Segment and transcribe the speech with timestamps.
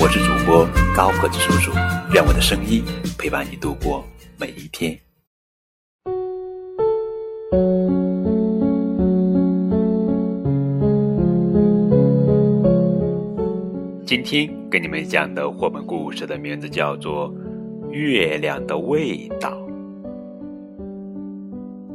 [0.00, 1.72] 我是主播高个子叔叔，
[2.14, 2.84] 愿我的声音
[3.18, 4.04] 陪伴你度过
[4.38, 4.96] 每一天。
[14.06, 17.34] 今天给你们讲的绘本故事的名字叫做
[17.90, 19.50] 《月亮的味道》，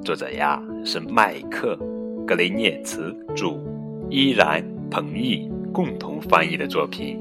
[0.03, 1.79] 作者呀是麦克。
[2.27, 3.57] 格雷涅茨著，
[4.09, 7.17] 依然彭毅共同翻译的作品。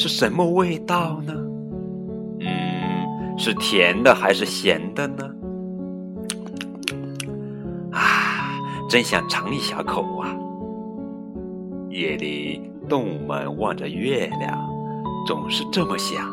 [0.00, 1.34] 是什么味道呢？
[2.40, 5.30] 嗯，是甜的还是咸的呢？
[7.92, 8.56] 啊，
[8.88, 10.34] 真想尝一小口啊！
[11.90, 14.58] 夜里，动物们望着月亮。
[15.26, 16.26] 总是这么想，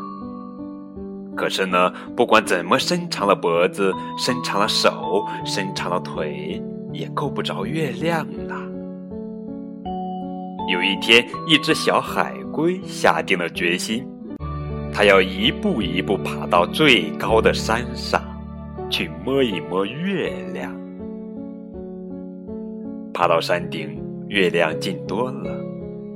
[1.36, 8.54] 可是呢，不管怎么伸长了脖子、伸长了手、伸长了腿，也够不着月亮呐。
[10.68, 14.04] 有一天，一只小海龟下定了决心，
[14.92, 18.20] 它要一步一步爬到最高的山上，
[18.90, 20.74] 去摸一摸月亮。
[23.14, 25.56] 爬到山顶，月亮近多了，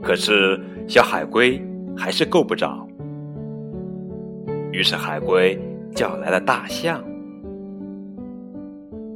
[0.02, 1.62] 可是小海龟。
[1.94, 2.88] 还是够不着，
[4.72, 5.60] 于是海龟
[5.94, 7.04] 叫来了大象。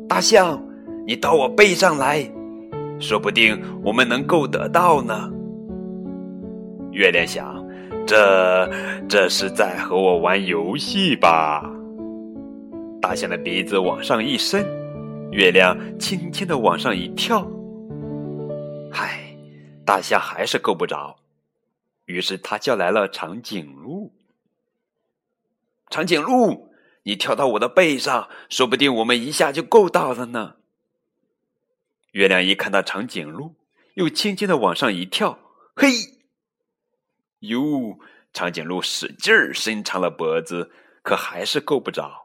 [0.06, 0.62] 大象，
[1.06, 2.31] 你到我背上来，
[3.00, 5.32] 说不定我们能够得到呢。
[6.96, 7.62] 月亮想，
[8.06, 8.66] 这
[9.06, 11.62] 这是在和我玩游戏吧？
[13.02, 14.64] 大象的鼻子往上一伸，
[15.30, 17.46] 月亮轻轻的往上一跳。
[18.90, 19.36] 嗨，
[19.84, 21.14] 大象还是够不着。
[22.06, 24.10] 于是他叫来了长颈鹿。
[25.90, 30.54] 长颈鹿，你跳到我的背上，说不定我们一下就够到了呢。
[32.12, 33.54] 月亮一看到长颈鹿，
[33.96, 35.38] 又轻轻的往上一跳，
[35.74, 35.88] 嘿，
[37.41, 37.98] 哟！
[38.32, 40.70] 长颈鹿使劲儿伸长了脖子，
[41.02, 42.22] 可还是够不着。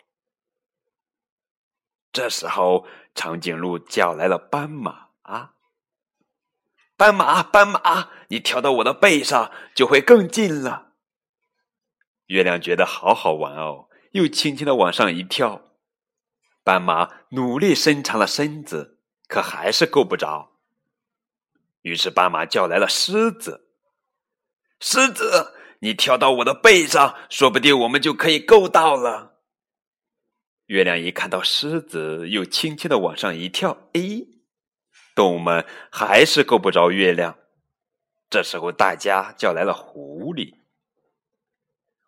[2.12, 2.86] 这时候，
[3.16, 5.54] 长颈鹿叫来了斑马啊。
[6.98, 10.96] 斑马，斑马，你跳到我的背上就会更近了。
[12.26, 15.72] 月亮觉得好好玩哦，又轻轻的往上一跳。
[16.62, 20.52] 斑马努力伸长了身子，可还是够不着。
[21.84, 23.71] 于是斑马叫来了狮子。
[24.82, 29.38] 狮子，你跳到我的背上，说不定我们就可以够到了。
[30.66, 34.02] 月亮一看到狮子，又轻轻的往上一跳，哎。
[35.14, 37.38] 动物们还是够不着月亮。
[38.30, 40.56] 这时候，大家叫来了狐狸。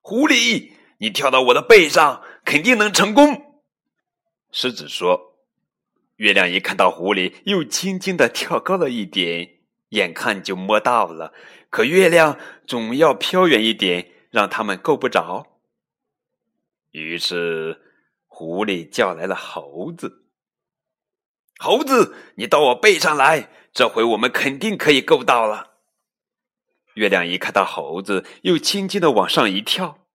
[0.02, 3.62] 狐狸，你跳到我的背上，肯定能成功。
[4.52, 5.38] 狮子说。
[6.16, 9.60] 月亮一看到狐狸，又轻轻的跳高了一点，
[9.94, 11.34] 眼看就摸到了。
[11.70, 12.38] 可月亮
[12.68, 15.60] 总要飘远一点，让他们够不着。
[16.92, 17.82] 于是，
[18.28, 20.28] 狐狸叫来了猴子。
[21.58, 25.72] 猴子，你到我背上来，这回我们肯定可以够到了。
[26.96, 30.06] 月亮一看到猴子，又轻轻的往上一跳，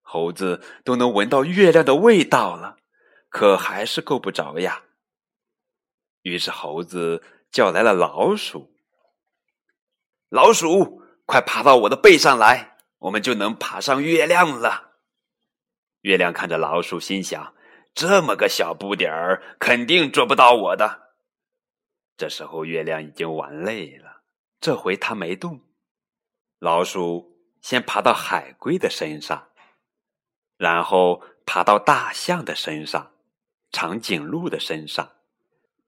[0.00, 2.78] 猴子都能闻到月亮的味道了，
[3.28, 4.82] 可还是够不着呀。
[6.22, 8.71] 于是猴子叫来了老鼠，
[10.32, 14.92] 老鼠，快爬到我的背上来，我们就能爬上月亮了。
[16.00, 17.54] 月亮看着老鼠，心想。
[17.94, 21.10] 这么个小不点儿，肯定捉不到我的。
[22.16, 24.22] 这时候，月亮已经玩累了，
[24.58, 25.60] 这回他没动。
[26.58, 29.48] 老鼠先爬到海龟的身上，
[30.56, 33.12] 然后爬到大象的身上、
[33.70, 35.12] 长颈鹿的身上、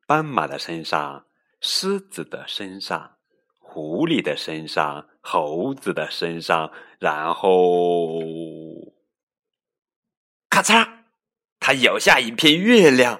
[0.06, 1.24] 斑马的身上、
[1.62, 3.13] 狮子的身上、
[3.74, 8.20] 狐狸的身上、猴子的身上，然后，
[10.48, 10.88] 咔嚓。
[11.58, 13.18] 他咬下一片月亮，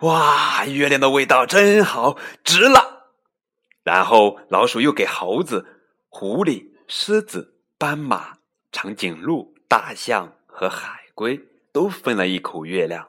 [0.00, 3.12] 哇，月亮的味道真好，值了。
[3.84, 5.64] 然后老鼠又给猴子、
[6.08, 8.38] 狐狸、狮子、斑马、
[8.72, 11.40] 长颈鹿、大象和海龟
[11.70, 13.04] 都分了一口月亮。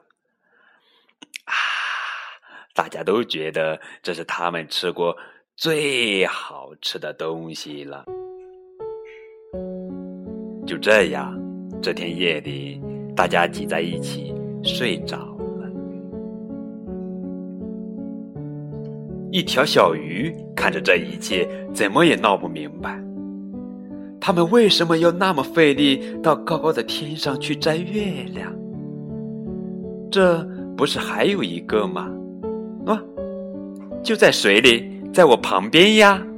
[1.46, 1.54] 啊
[2.72, 5.18] 大家都觉得这是他们吃过
[5.56, 8.04] 最好吃的东西了。
[10.66, 11.38] 就这样，
[11.82, 12.80] 这天夜里，
[13.14, 15.70] 大家挤在一起睡着了。
[19.30, 22.98] 一条小鱼看着这一切，怎么也闹不明白，
[24.20, 28.50] 他们为什么要那么费力到高高的天上去摘月亮？
[30.10, 30.42] 这
[30.76, 32.10] 不是还有一个吗？
[32.86, 32.98] 喏，
[34.02, 36.31] 就在水里，在我旁边呀。